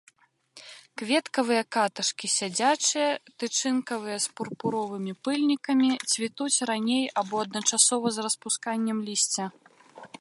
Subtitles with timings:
[1.01, 3.09] Кветкавыя каташкі сядзячыя,
[3.43, 9.45] тычынкавыя з пурпуровымі пыльнікамі, цвітуць раней або адначасова з распусканнем лісця.